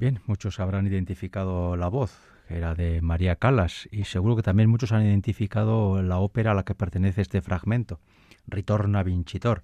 [0.00, 2.18] Bien, muchos habrán identificado la voz,
[2.48, 6.54] que era de María Calas, y seguro que también muchos han identificado la ópera a
[6.54, 8.00] la que pertenece este fragmento,
[8.46, 9.62] Ritorna Vincitor.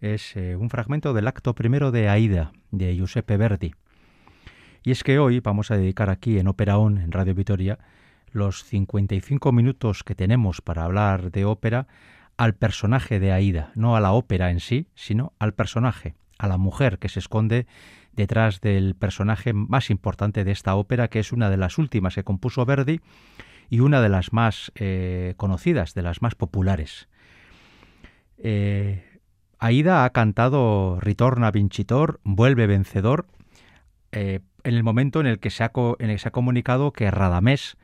[0.00, 3.74] Es eh, un fragmento del acto primero de Aida, de Giuseppe Verdi.
[4.84, 7.80] Y es que hoy vamos a dedicar aquí en Ópera On, en Radio Vitoria,
[8.30, 11.88] los 55 minutos que tenemos para hablar de ópera
[12.36, 16.56] al personaje de Aida, no a la ópera en sí, sino al personaje, a la
[16.56, 17.66] mujer que se esconde
[18.12, 22.24] detrás del personaje más importante de esta ópera, que es una de las últimas que
[22.24, 23.00] compuso Verdi
[23.70, 27.08] y una de las más eh, conocidas, de las más populares.
[28.38, 29.20] Eh,
[29.58, 33.26] Aida ha cantado Ritorna Vincitor, vuelve vencedor,
[34.10, 37.76] eh, en el momento en el, que se ha, comunicado que Radamés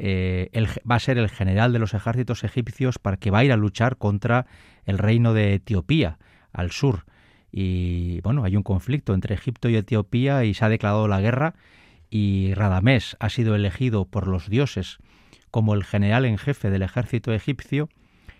[0.00, 3.56] va a ser el general de los ejércitos egipcios para que va a ir a
[3.56, 4.46] luchar contra
[4.84, 6.18] el reino de Etiopía
[6.52, 7.04] al sur
[7.50, 11.54] y bueno, hay un conflicto entre Egipto y Etiopía y se ha declarado la guerra
[12.10, 14.98] y Radamés ha sido elegido por los dioses
[15.50, 17.88] como el general en jefe del ejército egipcio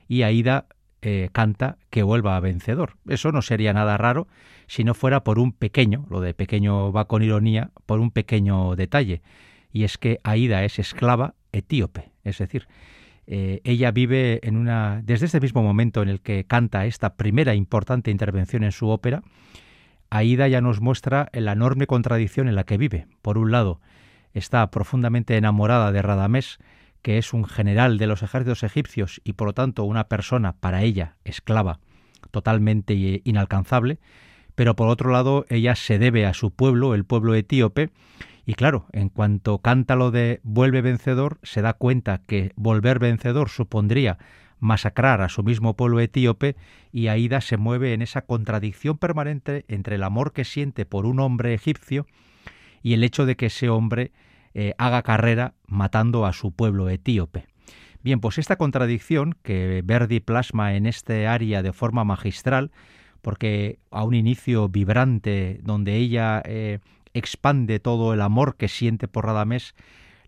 [0.08, 0.66] y Aida
[1.00, 2.96] eh, canta que vuelva a vencedor.
[3.08, 4.26] Eso no sería nada raro
[4.66, 8.74] si no fuera por un pequeño, lo de pequeño va con ironía, por un pequeño
[8.76, 9.22] detalle,
[9.72, 12.68] y es que Aida es esclava etíope, es decir,
[13.30, 15.02] eh, ella vive en una.
[15.04, 19.22] Desde este mismo momento en el que canta esta primera importante intervención en su ópera,
[20.08, 23.06] Aida ya nos muestra la enorme contradicción en la que vive.
[23.20, 23.82] Por un lado,
[24.32, 26.58] está profundamente enamorada de Radamés,
[27.02, 30.82] que es un general de los ejércitos egipcios y por lo tanto una persona para
[30.82, 31.80] ella esclava,
[32.30, 33.98] totalmente inalcanzable,
[34.54, 37.90] pero por otro lado ella se debe a su pueblo, el pueblo etíope,
[38.48, 43.50] y claro, en cuanto canta lo de vuelve vencedor, se da cuenta que volver vencedor
[43.50, 44.16] supondría
[44.58, 46.56] masacrar a su mismo pueblo etíope
[46.90, 51.20] y Aida se mueve en esa contradicción permanente entre el amor que siente por un
[51.20, 52.06] hombre egipcio
[52.82, 54.12] y el hecho de que ese hombre
[54.54, 57.48] eh, haga carrera matando a su pueblo etíope.
[58.02, 62.70] Bien, pues esta contradicción que Verdi plasma en este área de forma magistral,
[63.20, 66.78] porque a un inicio vibrante donde ella eh,
[67.18, 69.74] expande todo el amor que siente por Radamés.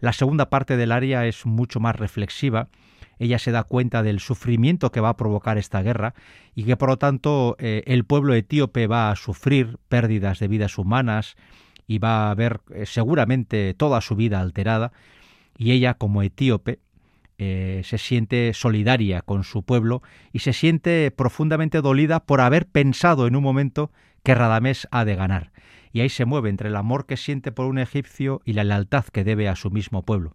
[0.01, 2.69] La segunda parte del área es mucho más reflexiva.
[3.19, 6.15] Ella se da cuenta del sufrimiento que va a provocar esta guerra
[6.55, 10.79] y que por lo tanto eh, el pueblo etíope va a sufrir pérdidas de vidas
[10.79, 11.37] humanas
[11.87, 14.93] y va a ver eh, seguramente toda su vida alterada
[15.59, 16.81] y ella como etíope
[17.37, 23.27] eh, se siente solidaria con su pueblo y se siente profundamente dolida por haber pensado
[23.27, 23.91] en un momento
[24.23, 25.51] que Radamés ha de ganar
[25.93, 29.05] y ahí se mueve entre el amor que siente por un egipcio y la lealtad
[29.05, 30.35] que debe a su mismo pueblo.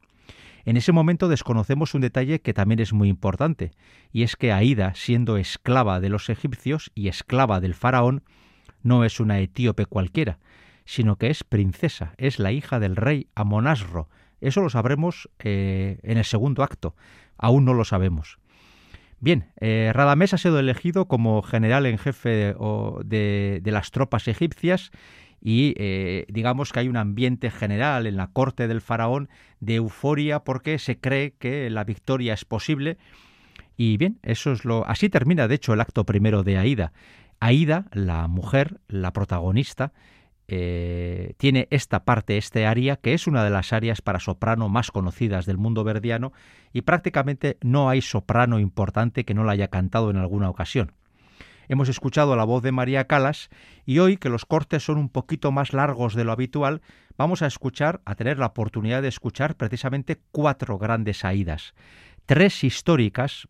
[0.65, 3.71] En ese momento desconocemos un detalle que también es muy importante,
[4.11, 8.23] y es que Aida, siendo esclava de los egipcios y esclava del faraón,
[8.81, 10.39] no es una etíope cualquiera,
[10.85, 14.09] sino que es princesa, es la hija del rey Amonasro.
[14.41, 16.95] Eso lo sabremos eh, en el segundo acto,
[17.37, 18.39] aún no lo sabemos.
[19.19, 24.91] Bien, eh, Radamés ha sido elegido como general en jefe de las tropas egipcias
[25.41, 30.39] y eh, digamos que hay un ambiente general en la corte del faraón de euforia
[30.39, 32.97] porque se cree que la victoria es posible
[33.77, 36.93] y bien, eso es lo así termina de hecho el acto primero de Aida.
[37.39, 39.91] Aida, la mujer, la protagonista,
[40.47, 44.91] eh, tiene esta parte, este área, que es una de las áreas para soprano más
[44.91, 46.33] conocidas del mundo verdiano,
[46.71, 50.91] y prácticamente no hay soprano importante que no la haya cantado en alguna ocasión.
[51.67, 53.49] Hemos escuchado la voz de María Calas
[53.85, 56.81] y hoy, que los cortes son un poquito más largos de lo habitual,
[57.17, 61.73] vamos a escuchar, a tener la oportunidad de escuchar precisamente cuatro grandes aídas.
[62.25, 63.47] Tres históricas,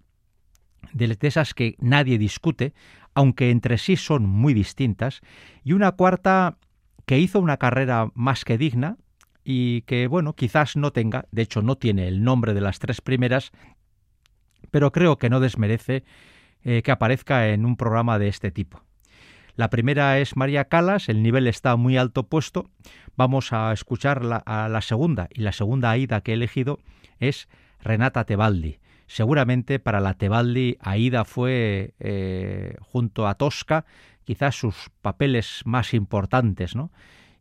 [0.93, 2.74] de esas que nadie discute,
[3.13, 5.22] aunque entre sí son muy distintas,
[5.63, 6.57] y una cuarta
[7.05, 8.98] que hizo una carrera más que digna
[9.43, 13.01] y que, bueno, quizás no tenga, de hecho no tiene el nombre de las tres
[13.01, 13.51] primeras,
[14.72, 16.03] pero creo que no desmerece
[16.65, 18.81] eh, que aparezca en un programa de este tipo.
[19.55, 22.72] La primera es María Calas, el nivel está muy alto puesto.
[23.15, 26.79] Vamos a escuchar a la segunda, y la segunda Aida que he elegido
[27.19, 27.48] es
[27.79, 28.79] Renata Tebaldi.
[29.05, 33.86] Seguramente para la Tebaldi, Aida fue, eh, junto a Tosca,
[34.24, 36.91] quizás sus papeles más importantes, ¿no?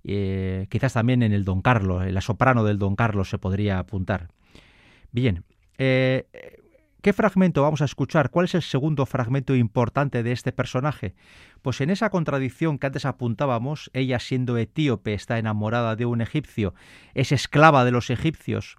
[0.04, 4.28] Eh, quizás también en el Don Carlos, la soprano del Don Carlos se podría apuntar.
[5.12, 5.44] Bien,
[7.04, 8.30] ¿Qué fragmento vamos a escuchar?
[8.30, 11.14] ¿Cuál es el segundo fragmento importante de este personaje?
[11.60, 16.72] Pues en esa contradicción que antes apuntábamos, ella siendo etíope está enamorada de un egipcio,
[17.12, 18.76] es esclava de los egipcios,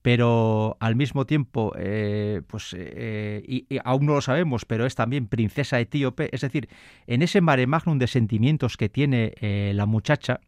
[0.00, 5.26] pero al mismo tiempo, eh, pues, eh, y, aún no lo sabemos, pero es también
[5.26, 6.70] princesa etíope, es decir,
[7.06, 10.40] en ese mare magnum de sentimientos que tiene eh, la muchacha,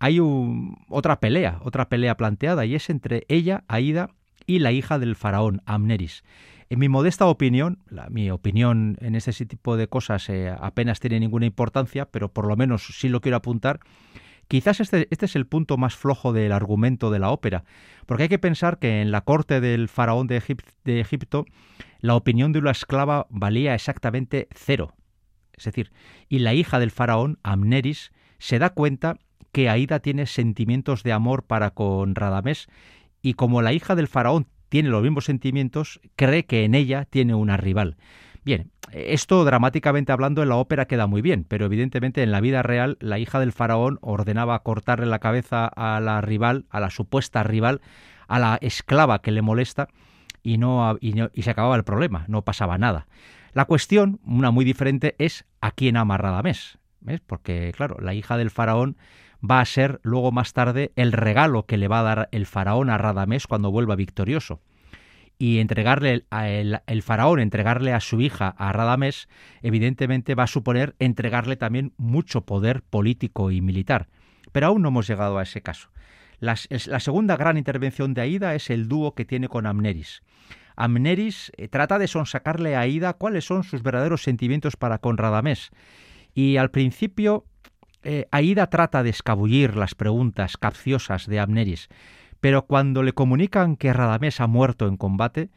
[0.00, 0.18] hay
[0.88, 4.10] otra pelea, otra pelea planteada, y es entre ella, Aida,
[4.46, 6.24] y la hija del faraón, Amneris.
[6.70, 7.78] En mi modesta opinión,
[8.10, 12.56] mi opinión en este tipo de cosas eh, apenas tiene ninguna importancia, pero por lo
[12.56, 13.80] menos sí lo quiero apuntar,
[14.48, 17.64] Quizás este, este, es el punto más flojo del argumento de la ópera,
[18.06, 20.42] porque hay que pensar que en la corte del faraón de,
[20.84, 21.46] de Egipto
[22.00, 24.92] la opinión de una esclava valía exactamente cero.
[25.54, 25.92] Es decir,
[26.28, 29.16] y la hija del faraón, Amneris, se da cuenta
[29.52, 32.66] que Aida tiene sentimientos de amor para con Radamés
[33.24, 37.34] y como la hija del faraón tiene los mismos sentimientos, cree que en ella tiene
[37.34, 37.96] una rival.
[38.44, 42.62] Bien, esto dramáticamente hablando en la ópera queda muy bien, pero evidentemente en la vida
[42.62, 47.42] real la hija del faraón ordenaba cortarle la cabeza a la rival, a la supuesta
[47.42, 47.80] rival,
[48.28, 49.88] a la esclava que le molesta
[50.42, 53.06] y no, y, y se acababa el problema, no pasaba nada.
[53.54, 56.78] La cuestión, una muy diferente, es a quién ama Radamés.
[57.00, 57.20] ¿Ves?
[57.20, 58.96] Porque, claro, la hija del faraón
[59.48, 62.90] va a ser luego más tarde el regalo que le va a dar el faraón
[62.90, 64.60] a Radamés cuando vuelva victorioso.
[65.36, 69.28] Y entregarle a el, faraón, entregarle a su hija a Radamés,
[69.62, 74.08] evidentemente va a suponer entregarle también mucho poder político y militar.
[74.52, 75.90] Pero aún no hemos llegado a ese caso.
[76.38, 80.22] La, la segunda gran intervención de Aida es el dúo que tiene con Amneris.
[80.76, 85.70] Amneris eh, trata de sonsacarle a Aida cuáles son sus verdaderos sentimientos para con Radamés.
[86.32, 87.46] Y al principio
[88.04, 91.88] eh, Aida trata de escabullir las preguntas capciosas de Amneris,
[92.40, 95.50] pero cuando le comunican que Radamés ha muerto en combate,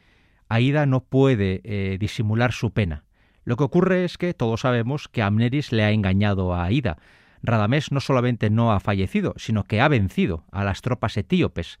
[0.48, 3.04] Aida no puede eh, disimular su pena.
[3.44, 6.96] Lo que ocurre es que todos sabemos que Amneris le ha engañado a Aida.
[7.42, 11.78] Radamés no solamente no ha fallecido, sino que ha vencido a las tropas etíopes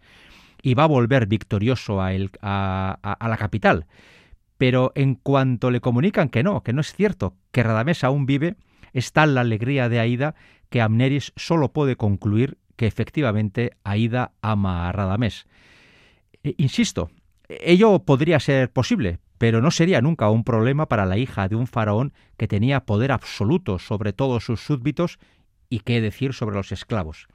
[0.62, 2.10] y va a volver victorioso a,
[2.92, 3.86] a la capital.
[4.56, 8.56] Pero en cuanto le comunican que no, que no es cierto, que Radamés aún vive,
[8.92, 10.34] es tal la alegría de Aida
[10.70, 15.46] que Amneris solo puede concluir que efectivamente Aida ama a Radamés.
[16.44, 17.10] E, insisto,
[17.48, 21.66] ello podría ser posible, pero no sería nunca un problema para la hija de un
[21.66, 25.18] faraón que tenía poder absoluto sobre todos sus súbditos
[25.70, 27.28] y qué decir sobre los esclavos.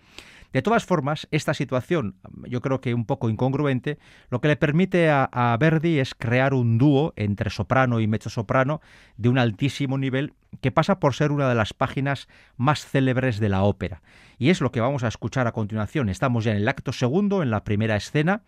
[0.54, 2.16] De todas formas, esta situación,
[2.48, 3.98] yo creo que un poco incongruente,
[4.30, 8.80] lo que le permite a, Verdi es crear un dúo entre soprano y mezzosoprano
[9.18, 13.50] de un altísimo nivel que pasa por ser una de las páginas más célebres de
[13.50, 14.04] la ópera.
[14.38, 16.08] Y es lo que vamos a escuchar a continuación.
[16.08, 18.44] Estamos ya en el acto segundo, en la primera escena.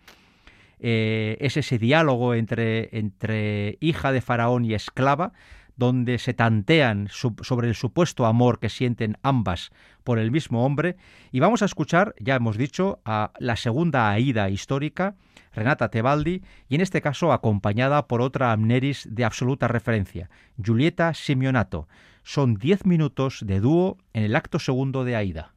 [0.78, 5.32] Eh, es ese diálogo entre, entre hija de faraón y esclava,
[5.76, 9.70] donde se tantean sobre el supuesto amor que sienten ambas
[10.04, 10.96] por el mismo hombre.
[11.32, 15.14] Y vamos a escuchar, ya hemos dicho, a la segunda Aida histórica,
[15.52, 20.30] Renata Tebaldi, y en este caso acompañada por otra Amneris de absoluta referencia,
[20.62, 21.88] Giulietta Simeonato.
[22.22, 25.55] Son diez minutos de dúo en el acto segundo de Aida.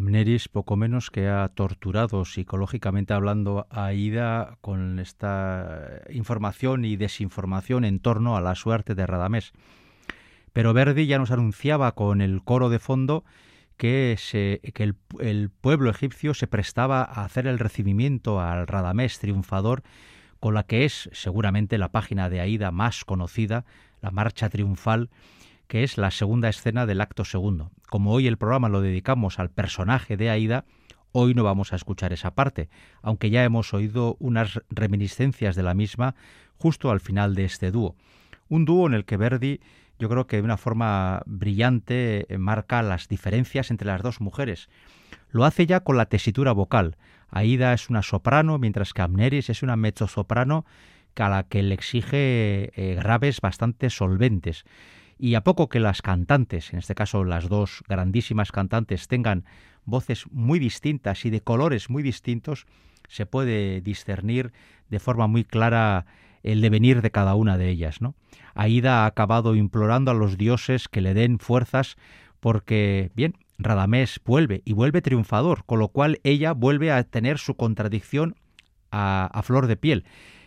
[0.00, 7.84] Amneris poco menos que ha torturado psicológicamente hablando a Aida con esta información y desinformación
[7.84, 9.52] en torno a la suerte de Radamés.
[10.54, 13.24] Pero Verdi ya nos anunciaba con el coro de fondo
[13.76, 14.16] que,
[14.72, 19.82] que el, pueblo egipcio se prestaba a hacer el recibimiento al Radamés triunfador
[20.40, 23.66] con la que es seguramente la página de Aida más conocida,
[24.00, 25.10] la marcha triunfal
[25.70, 27.70] que es la segunda escena del acto segundo.
[27.88, 30.64] Como hoy el programa lo dedicamos al personaje de Aida,
[31.12, 32.68] hoy no vamos a escuchar esa parte,
[33.02, 36.16] aunque ya hemos oído unas reminiscencias de la misma
[36.56, 37.94] justo al final de este dúo.
[38.48, 39.60] Un dúo en el que Verdi
[40.00, 44.68] yo creo que de una forma brillante eh, marca las diferencias entre las dos mujeres.
[45.30, 46.96] Lo hace ya con la tesitura vocal.
[47.28, 50.64] Aida es una soprano, mientras que Amneris es una mezzosoprano
[51.16, 54.64] a la que le exige eh, graves bastante solventes.
[55.22, 59.44] Y a poco que las cantantes, en este caso las dos grandísimas cantantes, tengan
[59.84, 62.66] voces muy distintas y de colores muy distintos,
[63.06, 64.50] se puede discernir
[64.88, 66.06] de forma muy clara
[66.42, 68.00] el devenir de cada una de ellas.
[68.00, 68.14] ¿no?
[68.54, 71.96] Aida ha acabado implorando a los dioses que le den fuerzas
[72.40, 77.56] porque, bien, Radamés vuelve y vuelve triunfador, con lo cual ella vuelve a tener su
[77.56, 78.36] contradicción
[78.90, 80.06] a, a flor de piel.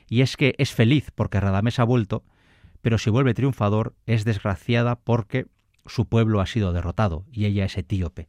[0.10, 2.24] Y es que es feliz porque Radamés ha vuelto,
[2.84, 5.48] pero si vuelve triunfador es desgraciada porque
[5.86, 8.28] su pueblo ha sido derrotado y ella es etíope.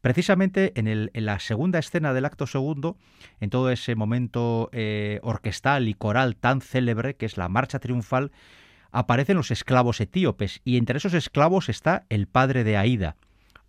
[0.00, 2.96] Precisamente en, la segunda escena del acto segundo,
[3.40, 8.30] en todo ese momento eh, orquestal y coral tan célebre que es la marcha triunfal,
[8.92, 13.16] aparecen los esclavos etíopes y entre esos esclavos está el padre de Aida,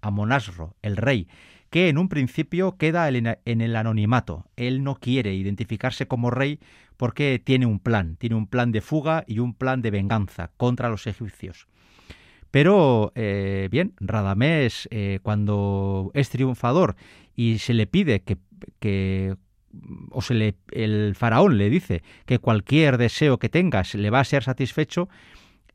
[0.02, 1.28] Amonasro, el rey,
[1.72, 4.46] que en un principio queda en el anonimato.
[4.56, 6.60] Él no quiere identificarse como rey
[6.98, 10.90] porque tiene un plan, tiene un plan de fuga y un plan de venganza contra
[10.90, 11.68] los egipcios.
[12.52, 16.96] Pero, eh, bien, Radamés, eh, cuando es triunfador
[17.36, 18.24] y se le pide
[18.80, 19.36] que,
[20.10, 24.26] o se le, el faraón le dice que cualquier deseo que tengas le va a
[24.26, 25.10] ser satisfecho,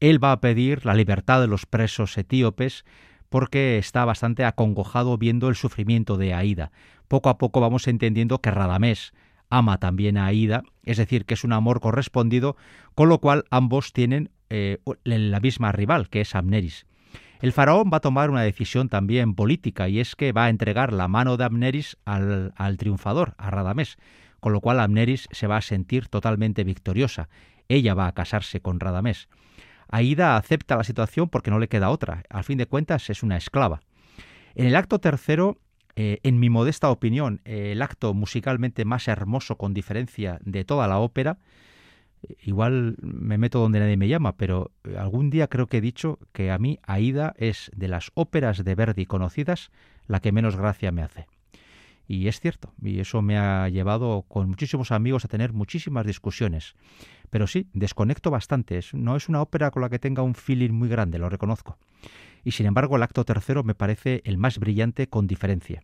[0.00, 2.84] él va a pedir la libertad de los presos etíopes
[3.28, 6.72] porque está bastante acongojado viendo el sufrimiento de Aida.
[7.06, 9.12] Poco a poco vamos entendiendo que Radamés
[9.52, 12.56] ama también a Aida, es decir, que es un amor correspondido,
[12.94, 16.86] con lo cual ambos tienen eh, la misma rival, que es Amneris.
[17.40, 20.92] El faraón va a tomar una decisión también política y es que va a entregar
[20.92, 23.98] la mano de Amneris al, triunfador, a Radamés,
[24.40, 27.28] con lo cual Amneris se va a sentir totalmente victoriosa.
[27.68, 29.28] Ella va a casarse con Radamés.
[29.88, 32.22] Aida acepta la situación porque no le queda otra.
[32.30, 33.80] Al fin de cuentas es una esclava.
[34.54, 35.58] En el acto tercero,
[35.96, 40.98] eh, en mi modesta opinión, el acto musicalmente más hermoso con diferencia de toda la
[40.98, 41.38] ópera,
[42.42, 46.50] igual me meto donde nadie me llama, pero algún día creo que he dicho que
[46.50, 49.70] a mí Aida es de las óperas de Verdi conocidas
[50.06, 51.26] la que menos gracia me hace.
[52.08, 56.74] Y es cierto, y eso me ha llevado con muchísimos amigos a tener muchísimas discusiones.
[57.30, 58.80] Pero sí, desconecto bastante.
[58.92, 61.78] No es una ópera con la que tenga un feeling muy grande, lo reconozco.
[62.44, 65.82] Y sin embargo, el acto tercero me parece el más brillante con diferencia.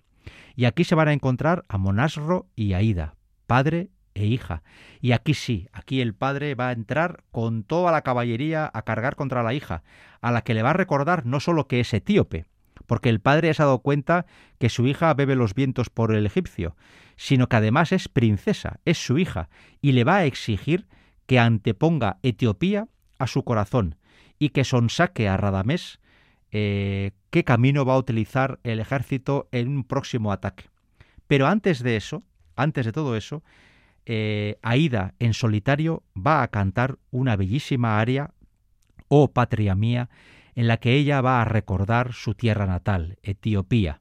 [0.56, 3.14] Y aquí se van a encontrar a Monasro y Aida,
[3.46, 4.62] padre e hija.
[5.00, 9.16] Y aquí sí, aquí el padre va a entrar con toda la caballería a cargar
[9.16, 9.82] contra la hija,
[10.20, 12.46] a la que le va a recordar no solo que es etíope,
[12.86, 14.26] porque el padre se ha dado cuenta
[14.58, 16.76] que su hija bebe los vientos por el egipcio,
[17.16, 19.48] sino que además es princesa, es su hija,
[19.80, 20.86] y le va a exigir
[21.26, 23.96] que anteponga Etiopía a su corazón
[24.38, 26.00] y que sonsaque a Radamés
[26.52, 30.64] eh, qué camino va a utilizar el ejército en un próximo ataque.
[31.26, 32.22] Pero antes de eso,
[32.56, 33.42] antes de todo eso,
[34.06, 38.30] eh, Aida en solitario va a cantar una bellísima aria,
[39.08, 40.08] Oh patria mía,
[40.54, 44.00] en la que ella va a recordar su tierra natal, Etiopía.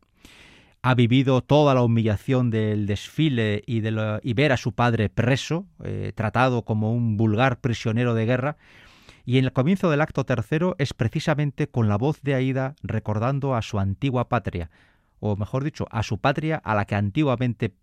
[0.81, 6.13] Ha vivido toda la humillación del desfile y, de ver a su padre preso, eh,
[6.15, 8.57] tratado como un vulgar prisionero de guerra,
[9.27, 13.55] y en el comienzo del acto tercero es precisamente con la voz de Aida recordando
[13.55, 14.71] a su antigua patria,
[15.19, 17.75] o mejor dicho, a su patria a la que antiguamente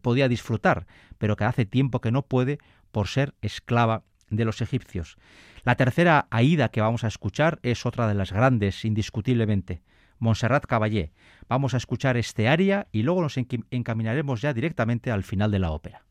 [0.00, 0.86] podía disfrutar,
[1.18, 2.58] pero que hace tiempo que no puede
[2.92, 5.16] por ser esclava de los egipcios.
[5.64, 9.82] La tercera Aida que vamos a escuchar es otra de las grandes, indiscutiblemente,
[10.20, 11.10] Montserrat Caballé.
[11.48, 15.72] Vamos a escuchar este aria y luego nos encaminaremos ya directamente al final de la
[15.72, 16.04] ópera.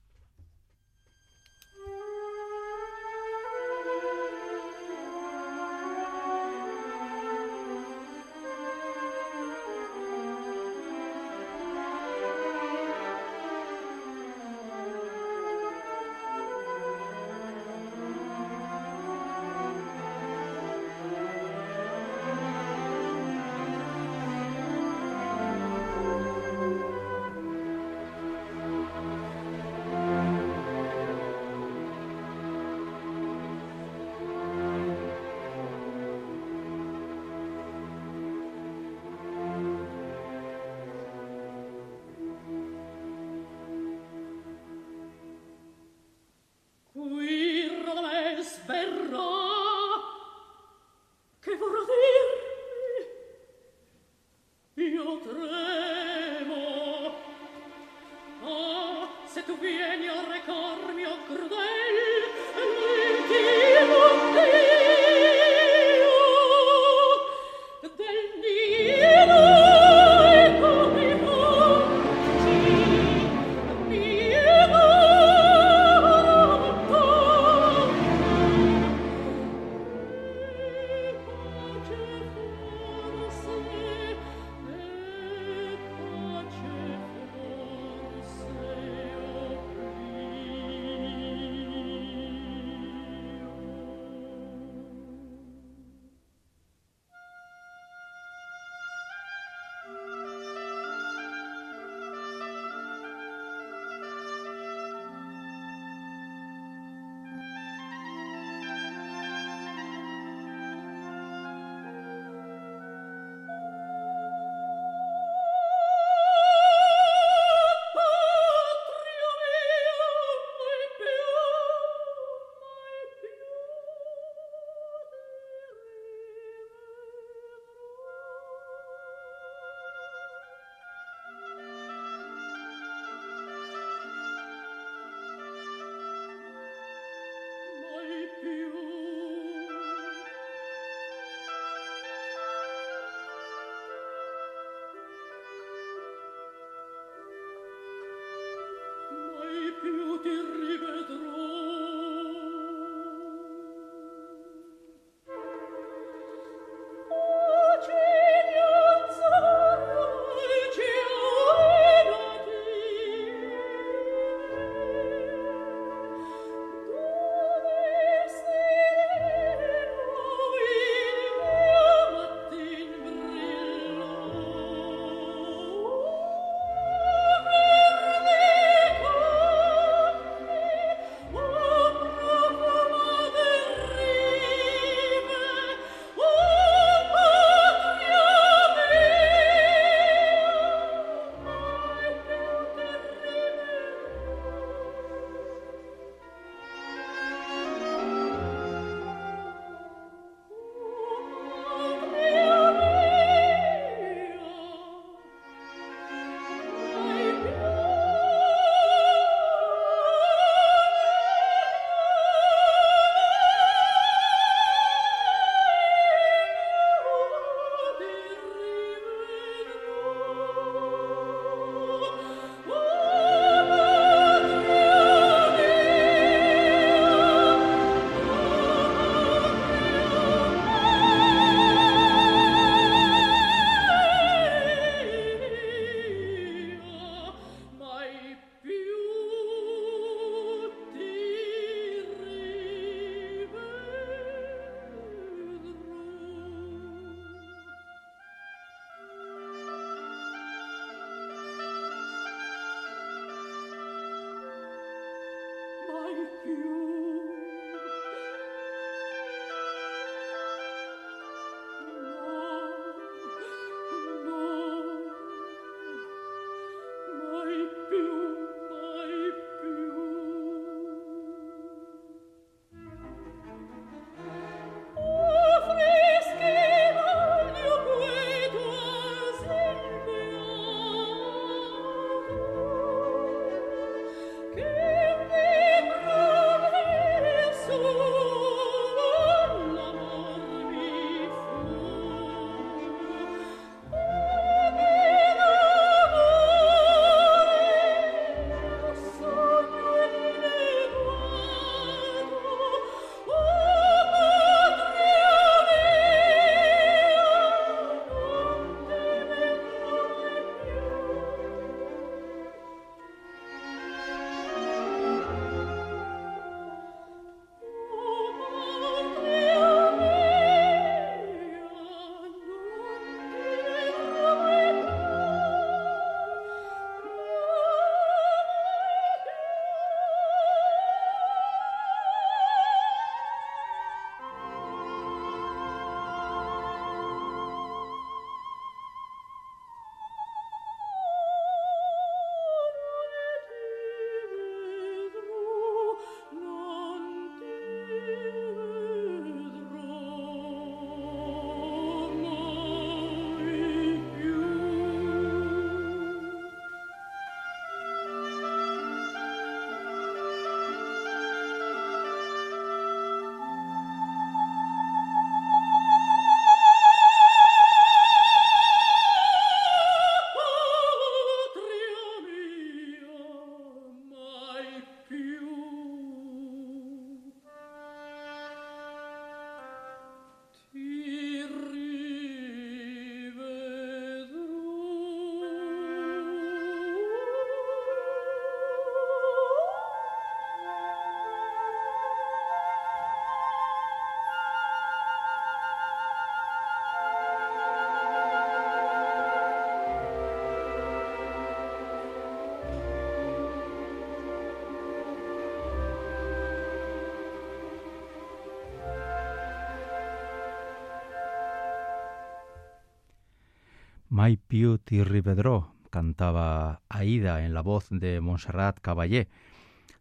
[414.24, 419.30] My Beauty Rivedro cantaba Aida en la voz de Montserrat Caballé.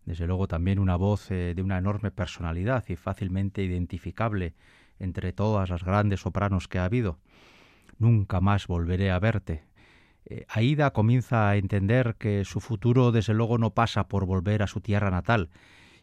[0.04, 4.52] Desde luego también una voz eh, de una enorme personalidad y fácilmente identificable
[4.98, 7.18] entre todas las grandes sopranos que ha habido.
[7.98, 9.64] Nunca más volveré a verte.
[10.26, 14.66] Eh, Aida comienza a entender que su futuro desde luego no pasa por volver a
[14.66, 15.48] su tierra natal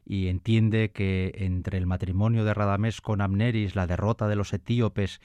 [0.03, 5.21] y entiende que entre el matrimonio de Radamés con Amneris, la derrota de los etíopes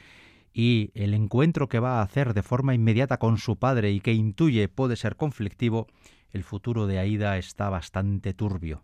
[0.53, 4.13] y el encuentro que va a hacer de forma inmediata con su padre y que
[4.13, 5.87] intuye puede ser conflictivo,
[6.31, 8.83] el futuro de Aida está bastante turbio.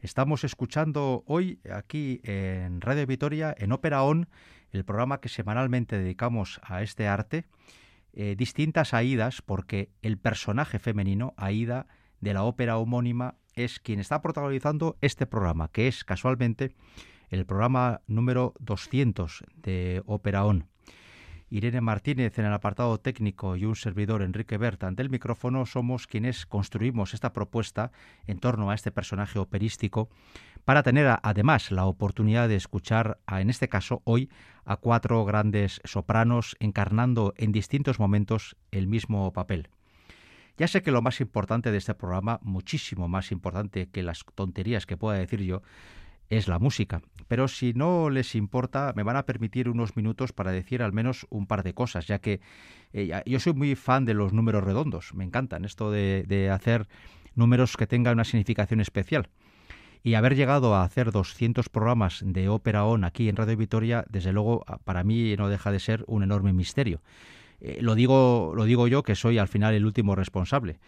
[0.00, 4.28] Estamos escuchando hoy aquí en Radio Vitoria, en Ópera On,
[4.70, 7.46] el programa que semanalmente dedicamos a este arte,
[8.12, 11.86] eh, distintas Aidas, porque el personaje femenino, Aida,
[12.20, 16.74] de la ópera homónima, es quien está protagonizando este programa, que es casualmente
[17.30, 20.66] el programa número 200 de Ópera On.
[21.48, 26.08] Irene Martínez en el apartado técnico y un servidor Enrique Berta ante el micrófono somos
[26.08, 27.92] quienes construimos esta propuesta
[28.26, 30.08] en torno a este personaje operístico
[30.64, 34.28] para tener además la oportunidad de escuchar a, en este caso hoy
[34.64, 39.68] a cuatro grandes sopranos encarnando en distintos momentos el mismo papel.
[40.58, 44.86] Ya sé que lo más importante de este programa, muchísimo más importante que las tonterías
[44.86, 45.62] que pueda decir yo,
[46.30, 47.02] es la música.
[47.28, 51.26] Pero si no les importa, me van a permitir unos minutos para decir al menos
[51.30, 52.40] un par de cosas, ya que
[52.92, 56.86] eh, yo soy muy fan de los números redondos, me encantan esto de, hacer
[57.34, 59.28] números que tengan una significación especial.
[60.02, 64.32] Y haber llegado a hacer 200 programas de ópera on aquí en Radio Vitoria, desde
[64.32, 67.00] luego para mí no deja de ser un enorme misterio.
[67.60, 70.78] Eh, lo, digo, lo digo yo que soy al final el último responsable.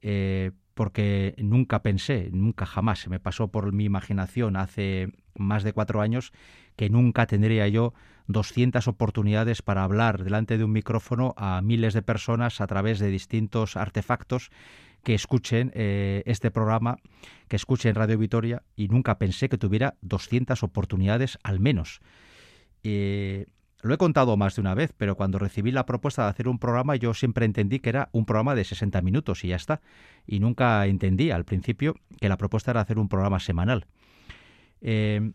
[0.00, 5.72] Eh, porque nunca pensé, nunca jamás se me pasó por mi imaginación hace más de
[5.72, 6.32] cuatro años
[6.76, 7.92] que nunca tendría yo
[8.28, 13.08] 200 oportunidades para hablar delante de un micrófono a miles de personas a través de
[13.08, 14.50] distintos artefactos
[15.02, 16.98] que escuchen eh, este programa,
[17.48, 22.00] que escuchen Radio Vitoria, y nunca pensé que tuviera 200 oportunidades al menos.
[22.84, 23.46] Eh,
[23.82, 26.60] lo he contado más de una vez, pero cuando recibí la propuesta de hacer un
[26.60, 29.80] programa yo siempre entendí que era un programa de 60 minutos y ya está.
[30.24, 33.86] Y nunca entendí al principio que la propuesta era hacer un programa semanal.
[34.80, 35.32] Eh,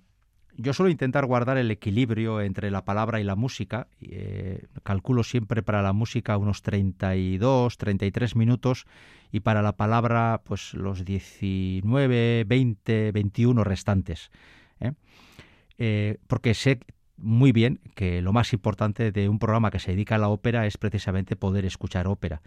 [0.56, 3.88] yo suelo intentar guardar el equilibrio entre la palabra y la música.
[4.00, 8.86] Eh, calculo siempre para la música unos 32, 33 minutos
[9.30, 14.32] y para la palabra pues los 19, 20, 21 restantes.
[14.80, 16.18] ¿eh?
[16.28, 16.80] porque sé
[17.18, 20.66] muy bien que lo más importante de un programa que se dedica a la ópera
[20.66, 22.42] es precisamente poder escuchar ópera.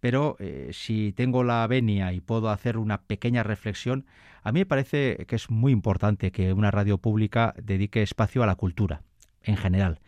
[0.00, 4.04] Pero eh, si tengo la venia y puedo hacer una pequeña reflexión,
[4.42, 8.46] a mí me parece que es muy importante que una radio pública dedique espacio a
[8.46, 9.02] la cultura,
[9.42, 10.00] en general.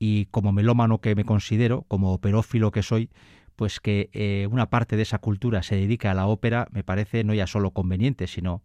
[0.00, 3.10] Y como melómano que me considero, como operófilo que soy,
[3.54, 7.24] pues que eh, una parte de esa cultura se dedique a la ópera me parece
[7.24, 8.62] no ya solo conveniente, sino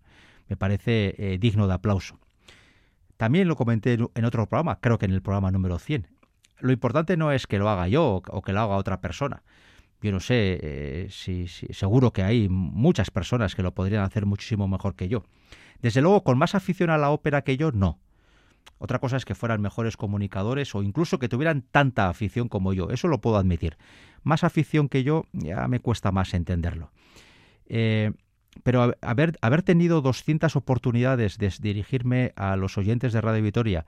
[0.48, 2.20] me parece eh, digno de aplauso.
[3.18, 6.08] También lo comenté en otro programa, creo que en el programa número 100.
[6.60, 9.44] Lo importante no es que lo haga yo o que lo haga otra persona.
[10.02, 14.68] Yo no sé eh, si, seguro que hay muchas personas que lo podrían hacer muchísimo
[14.68, 15.24] mejor que yo.
[15.82, 18.00] Desde luego, con más afición a la ópera que yo, no.
[18.80, 22.90] Otra cosa es que fueran mejores comunicadores o incluso que tuvieran tanta afición como yo.
[22.90, 23.78] Eso lo puedo admitir.
[24.24, 26.92] Más afición que yo ya me cuesta más entenderlo.
[27.66, 28.12] Eh,
[28.62, 33.86] pero haber, haber tenido 200 oportunidades de dirigirme a los oyentes de Radio Vitoria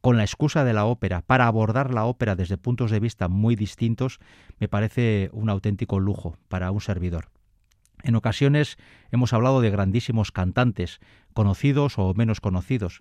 [0.00, 3.56] con la excusa de la ópera para abordar la ópera desde puntos de vista muy
[3.56, 4.20] distintos,
[4.58, 7.30] me parece un auténtico lujo para un servidor.
[8.02, 8.76] En ocasiones
[9.12, 11.00] hemos hablado de grandísimos cantantes,
[11.32, 13.00] conocidos o menos conocidos,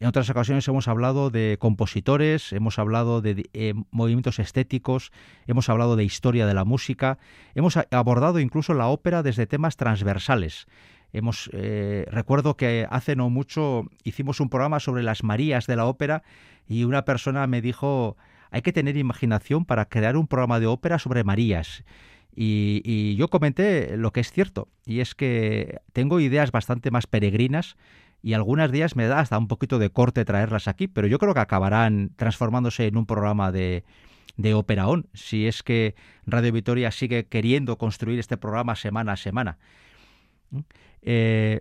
[0.00, 5.10] en otras ocasiones hemos hablado de compositores, hemos hablado de eh, movimientos estéticos,
[5.46, 7.18] hemos hablado de historia de la música,
[7.54, 10.66] hemos abordado incluso la ópera desde temas transversales.
[11.12, 15.86] Hemos, eh, recuerdo que hace no mucho hicimos un programa sobre las Marías de la
[15.86, 16.22] ópera
[16.68, 18.16] y una persona me dijo
[18.50, 21.84] hay que tener imaginación para crear un programa de ópera sobre Marías.
[22.34, 27.08] Y, y, yo comenté lo que es cierto, y es que tengo ideas bastante más
[27.08, 27.76] peregrinas
[28.22, 31.34] y algunas días me da hasta un poquito de corte traerlas aquí, pero yo creo
[31.34, 33.84] que acabarán transformándose en un programa de,
[34.36, 35.94] de On, si es que
[36.26, 39.58] Radio Vitoria sigue queriendo construir este programa semana a semana.
[40.50, 40.58] ¿Mm?
[41.02, 41.60] Eh,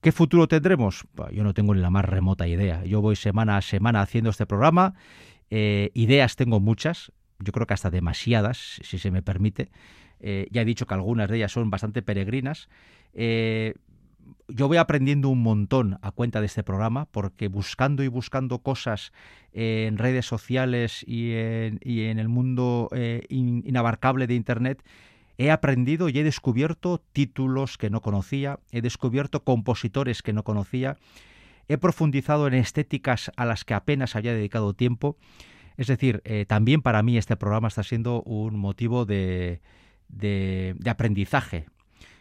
[0.00, 1.06] ¿Qué futuro tendremos?
[1.32, 2.84] yo no tengo ni la más remota idea.
[2.84, 4.94] Yo voy semana a semana haciendo este programa.
[5.50, 7.10] Eh, ideas tengo muchas,
[7.40, 9.70] yo creo que hasta demasiadas, si se me permite.
[10.20, 12.68] Eh, ya he dicho que algunas de ellas son bastante peregrinas
[14.48, 19.12] yo voy aprendiendo un montón a cuenta de este programa, porque buscando y buscando cosas
[19.52, 24.82] en redes sociales y en, el mundo eh, inabarcable de Internet,
[25.36, 30.96] he aprendido y he descubierto títulos que no conocía, he descubierto compositores que no conocía,
[31.68, 35.16] he profundizado en estéticas a las que apenas había dedicado tiempo.
[35.76, 39.60] Es decir, eh, también para mí este programa está siendo un motivo de
[40.86, 41.66] aprendizaje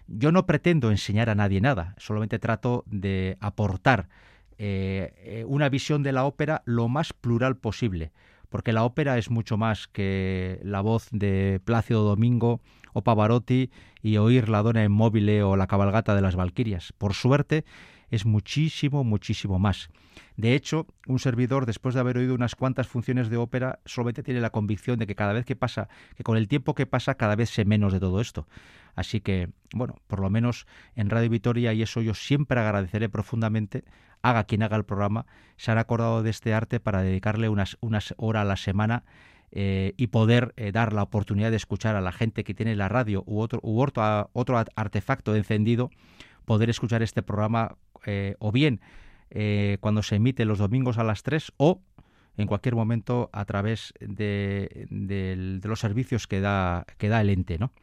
[0.08, 4.10] yo no pretendo enseñar a nadie nada, solamente trato de aportar
[4.58, 8.12] eh, eh, una visión de la ópera lo más plural posible,
[8.50, 12.62] porque la ópera es mucho más que la voz de Plácido Domingo
[12.94, 13.70] o Pavarotti
[14.02, 16.94] y oír la dona inmóvil o la cabalgata de las Valquirias.
[16.98, 17.66] Por suerte,
[18.10, 19.90] es muchísimo, muchísimo más.
[20.36, 24.42] De hecho, un servidor, después de haber oído unas cuantas funciones de ópera, solamente tiene
[24.42, 27.36] la convicción de que cada vez que pasa, que con el tiempo que pasa, cada
[27.36, 28.48] vez sé menos de todo esto.
[28.96, 33.84] Así que, bueno, por lo menos en Radio Vitoria, y eso yo siempre agradeceré profundamente,
[34.22, 35.26] haga quien haga el programa,
[35.58, 39.04] se han acordado de este arte para dedicarle unas, unas horas a la semana
[39.52, 42.90] eh, y poder eh, dar la oportunidad de escuchar a la gente que tiene la
[42.90, 45.90] radio u otro, u otro, otro artefacto encendido,
[46.44, 47.78] poder escuchar este programa
[48.08, 48.80] eh, o bien
[49.30, 51.82] eh, cuando se emite los domingos a las 3 o
[52.38, 54.88] en cualquier momento a través de,
[55.62, 57.58] los servicios que da, que da el ente.
[57.58, 57.74] ¿no?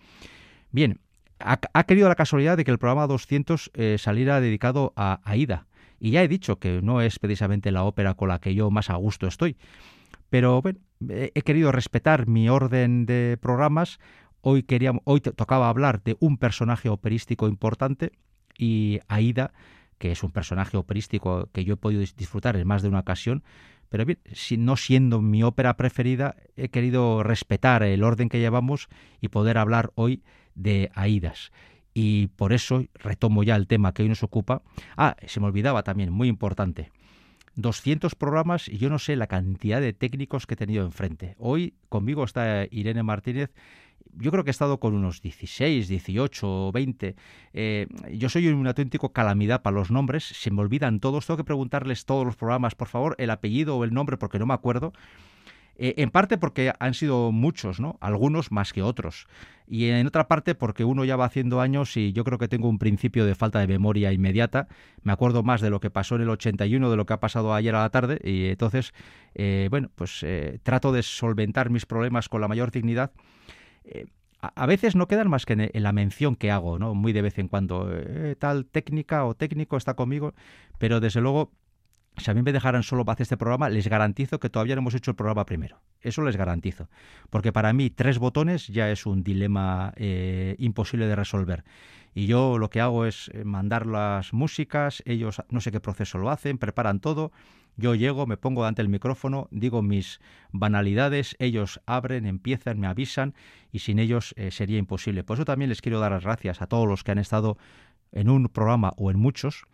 [0.71, 0.99] Bien,
[1.41, 5.67] ha, querido la casualidad de que el programa 200 eh, saliera dedicado a Aida.
[6.01, 8.89] Y ya he dicho que no es precisamente la ópera con la que yo más
[8.89, 9.57] a gusto estoy.
[10.31, 13.99] Pero bueno, he querido respetar mi orden de programas.
[14.41, 18.13] Hoy, queríamos, hoy tocaba hablar de un personaje operístico importante
[18.59, 19.53] y Aida
[20.05, 23.43] que es un personaje operístico que yo he podido disfrutar en más de una ocasión,
[23.89, 28.89] pero bien, si no siendo mi ópera preferida, he querido respetar el orden que llevamos
[29.23, 30.23] y poder hablar hoy
[30.55, 31.53] de Aidas.
[31.95, 34.61] Y por eso retomo ya el tema que hoy nos ocupa.
[34.95, 36.91] Ah, se me olvidaba también, muy importante.
[37.57, 41.35] 200 programas y yo no sé la cantidad de técnicos que he tenido enfrente.
[41.39, 43.55] Hoy conmigo está Irene Martínez
[44.19, 47.17] yo creo que he estado con unos 16, 18, 20.
[48.13, 52.05] yo soy un auténtico calamidad para los nombres, se me olvidan todos, tengo que preguntarles
[52.05, 54.93] todos los programas, por favor, el apellido o el nombre porque no me acuerdo.
[55.77, 57.99] Eh, en parte porque han sido muchos, ¿no?
[58.01, 59.27] Algunos más que otros.
[59.67, 62.69] Y en otra parte porque uno ya va haciendo años y yo creo que tengo
[62.69, 64.69] un principio de falta de memoria inmediata.
[65.03, 67.55] Me acuerdo más de lo que pasó en el 81 de lo que ha pasado
[67.55, 68.21] ayer a la tarde.
[68.23, 68.93] Y entonces,
[69.35, 73.13] eh, bueno, pues eh, trato de solventar mis problemas con la mayor dignidad
[73.85, 74.07] eh,
[74.55, 76.95] a veces no quedan más que en la mención que hago, ¿no?
[76.95, 80.35] Muy de vez en cuando, eh, tal técnica o técnico está conmigo,
[80.79, 81.53] pero desde luego,
[82.19, 84.81] si a mí me dejaran solo para hacer este programa, les garantizo que todavía no
[84.81, 85.81] hemos hecho el programa primero.
[86.01, 86.89] Eso les garantizo.
[87.31, 91.65] Porque para mí tres botones ya es un dilema eh, imposible de resolver.
[92.15, 96.31] Y yo lo que hago es mandar las músicas, ellos no sé qué proceso lo
[96.31, 97.33] hacen, preparan todo,
[97.77, 100.21] yo llego, me pongo delante del micrófono, digo mis
[100.53, 103.35] banalidades, ellos abren, empiezan, me avisan
[103.73, 105.25] y sin ellos eh, sería imposible.
[105.25, 107.59] Por eso también les quiero dar las gracias a todos los que han estado
[108.13, 109.65] en un programa o en muchos,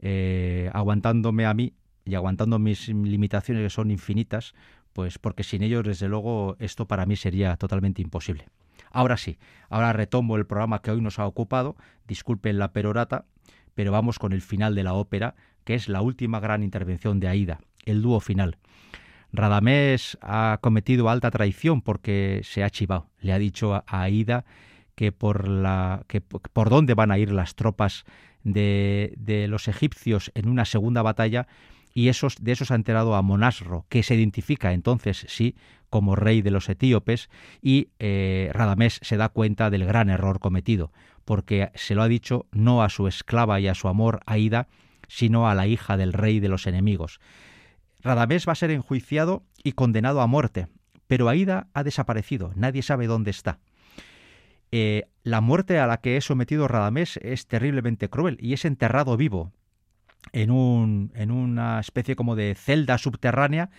[0.00, 1.74] eh, aguantándome a mí
[2.04, 4.54] y aguantando mis limitaciones que son infinitas,
[4.92, 8.48] pues porque sin ellos, desde luego, esto para mí sería totalmente imposible.
[8.90, 9.38] Ahora sí,
[9.68, 11.76] ahora retomo el programa que hoy nos ha ocupado,
[12.08, 13.26] disculpen la perorata,
[13.74, 17.28] pero vamos con el final de la ópera, que es la última gran intervención de
[17.28, 18.58] Aida, el dúo final.
[19.32, 23.08] Radamés ha cometido alta traición porque se ha chivado.
[23.20, 24.44] Le ha dicho a Aida
[24.94, 28.04] que por, la, que por dónde van a ir las tropas
[28.42, 31.46] de, de los egipcios en una segunda batalla
[31.94, 35.56] y de eso se ha enterado a Monasro, que se identifica entonces, sí,
[35.88, 37.28] como rey de los etíopes,
[37.60, 40.92] y eh, Radamés se da cuenta del gran error cometido,
[41.24, 44.68] porque se lo ha dicho no a su esclava y a su amor Aida,
[45.10, 47.20] sino a la hija del rey de los enemigos.
[48.00, 50.68] Radamés va a ser enjuiciado y condenado a muerte,
[51.08, 53.58] pero Aida ha desaparecido, nadie sabe dónde está.
[54.70, 59.16] Eh, la muerte a la que es sometido Radamés es terriblemente cruel y es enterrado
[59.16, 59.52] vivo
[60.32, 63.70] en, un, en una especie como de celda subterránea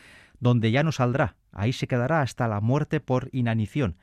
[0.42, 3.96] donde ya no saldrá, ahí se quedará hasta la muerte por inanición.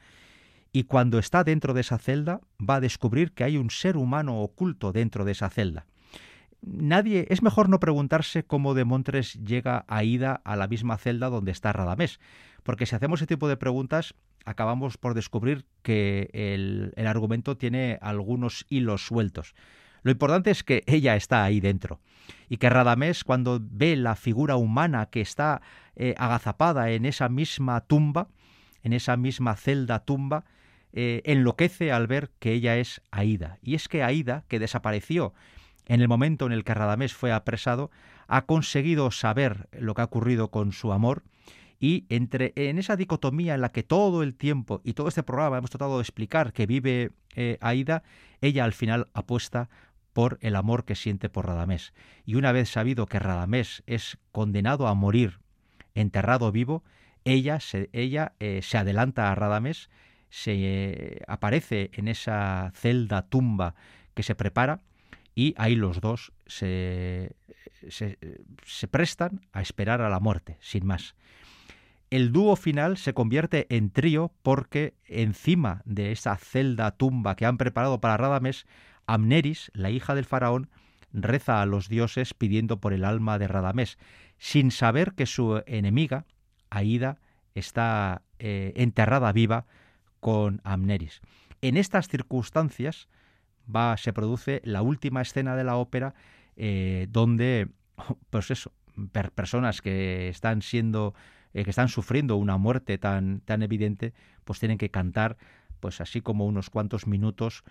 [0.72, 4.41] Y cuando está dentro de esa celda va a descubrir que hay un ser humano
[4.41, 5.85] oculto dentro de esa celda
[6.62, 11.52] nadie, es mejor no preguntarse cómo de Montres llega Aida a la misma celda donde
[11.52, 12.20] está Radamés,
[12.62, 18.66] porque si hacemos ese tipo de preguntas acabamos por descubrir que el, argumento tiene algunos
[18.68, 19.54] hilos sueltos.
[20.02, 22.00] Lo importante es que ella está ahí dentro
[22.48, 25.61] y que Radamés cuando ve la figura humana que está
[25.96, 28.28] eh, agazapada en esa misma tumba,
[28.82, 30.44] en esa misma celda tumba,
[30.92, 33.59] eh, enloquece al ver que ella es Aida.
[33.61, 35.34] Y es que Aida, que desapareció
[35.89, 37.91] en el momento en el que Radamés fue apresado,
[38.28, 41.24] ha conseguido saber lo que ha ocurrido con su amor
[41.80, 45.59] y entre en esa dicotomía en la que todo el tiempo y todo este programa
[45.59, 48.03] hemos tratado de explicar que vive eh, Aida,
[48.41, 49.68] ella al final apuesta
[50.12, 51.95] por el amor que siente por Radamés.
[52.26, 55.39] Y una vez sabido que Radamés es condenado a morir
[55.95, 56.82] enterrado vivo,
[57.24, 59.91] ella se, ella, eh, se adelanta a Radamés,
[60.30, 63.74] se eh, aparece en esa celda tumba
[64.14, 64.80] que se prepara
[65.39, 67.36] y ahí los dos se,
[67.89, 71.14] se, prestan a esperar a la muerte, sin más.
[72.11, 77.57] El dúo final se convierte en trío porque encima de esa celda tumba que han
[77.57, 78.66] preparado para Radames,
[79.07, 80.70] Amneris, la hija del faraón,
[81.12, 83.97] reza a los dioses pidiendo por el alma de Radamés,
[84.39, 86.26] sin saber que su enemiga,
[86.68, 87.20] Aida,
[87.55, 89.66] está eh, enterrada viva
[90.18, 91.20] con Amneris.
[91.62, 93.07] En estas circunstancias
[93.75, 96.14] va, se produce la última escena de la ópera
[96.57, 97.69] eh, donde,
[98.31, 98.73] pues eso,
[99.35, 101.14] personas que están siendo
[101.55, 104.12] eh, que están sufriendo una muerte tan, tan evidente,
[104.45, 105.39] pues tienen que cantar,
[105.81, 107.64] pues así como unos cuantos minutos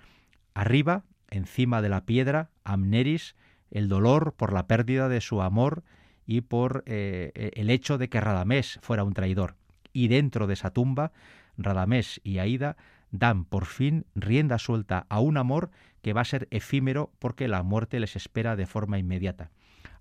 [0.56, 3.36] arriba, encima de la piedra, Amneris,
[3.70, 5.84] el dolor por la pérdida de su amor
[6.26, 9.56] y por eh, eh, el hecho de que Radamés fuera un traidor.
[9.94, 11.12] Y dentro de esa tumba,
[11.58, 12.78] Radamés y Aida
[13.12, 17.64] dan por fin rienda suelta a un amor que va a ser efímero porque la
[17.64, 19.52] muerte les espera de forma inmediata.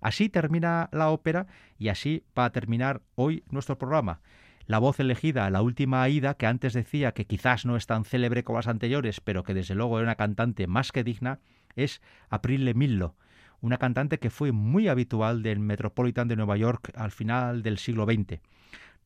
[0.01, 1.47] Así termina la ópera
[1.77, 4.21] y así va a terminar hoy nuestro programa.
[4.65, 8.43] La voz elegida, la última Aida, que antes decía que quizás no es tan célebre
[8.43, 11.39] como las anteriores, pero que desde luego era una cantante más que digna,
[11.75, 13.15] es Aprile Millo,
[13.61, 18.05] una cantante que fue muy habitual del Metropolitan de Nueva York al final del siglo
[18.05, 18.41] XX.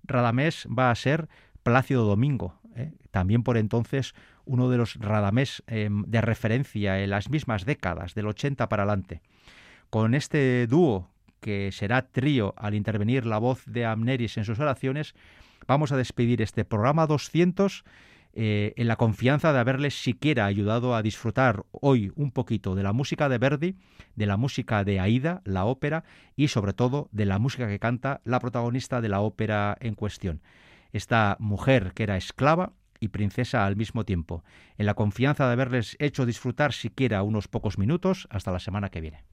[0.03, 1.29] Radamés va a ser
[1.63, 2.91] Plácido Domingo, ¿eh?
[3.11, 4.13] también por entonces
[4.45, 9.21] uno de los Radamés em, de referencia en las mismas décadas, del 80 para adelante.
[9.89, 11.09] Con este dúo,
[11.39, 15.15] que será trío al intervenir la voz de Amneris en sus oraciones,
[15.67, 17.83] vamos a despedir este programa 200
[18.33, 22.93] eh, en la confianza de haberles siquiera ayudado a disfrutar hoy un poquito de la
[22.93, 23.75] música de Verdi,
[24.15, 26.05] de la música de Aida, la ópera,
[26.37, 30.41] y sobre todo de la música que canta la protagonista de la ópera en cuestión.
[30.91, 34.43] Esta mujer que era esclava y princesa al mismo tiempo,
[34.77, 39.01] en la confianza de haberles hecho disfrutar siquiera unos pocos minutos hasta la semana que
[39.01, 39.23] viene.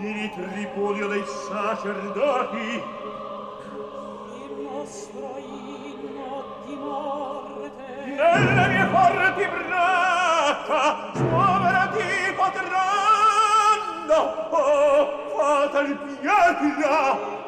[0.00, 2.82] il tripudio dei sacerdoti.
[4.34, 7.82] Il nostro inno di morte.
[8.04, 10.38] Nelle mie forti braccia.
[11.24, 11.47] muoverati
[12.50, 14.20] potranno
[14.50, 17.47] oh fatal pietra